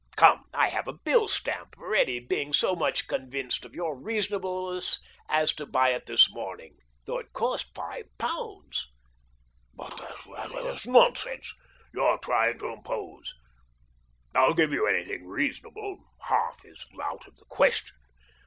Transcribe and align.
Come— 0.15 0.45
I 0.55 0.69
have 0.69 0.87
a 0.87 0.93
bill 0.97 1.27
stamp 1.27 1.75
ready, 1.77 2.17
being 2.19 2.53
so 2.53 2.75
much 2.75 3.05
convinced 3.05 3.65
of 3.65 3.75
your 3.75 3.95
reasonableness 3.95 4.99
as 5.29 5.53
to 5.53 5.67
buy 5.67 5.89
it 5.89 6.07
this 6.07 6.31
morning, 6.33 6.79
though 7.05 7.19
it 7.19 7.33
cost 7.33 7.67
five 7.75 8.05
pounds." 8.17 8.87
"But 9.75 9.97
that's 10.55 10.87
nonsense— 10.87 11.53
you're 11.93 12.17
trying 12.17 12.57
to 12.57 12.69
impose. 12.73 13.31
I'll 14.33 14.55
give 14.55 14.73
you 14.73 14.87
anything 14.87 15.27
reasonable— 15.27 15.99
half 16.29 16.65
is 16.65 16.87
out 16.99 17.27
of 17.27 17.35
the 17.37 17.45
question. 17.45 17.95